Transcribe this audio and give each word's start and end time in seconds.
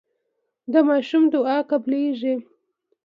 د 0.71 0.73
ماشوم 0.89 1.23
دعا 1.33 1.57
قبليږي. 1.69 2.35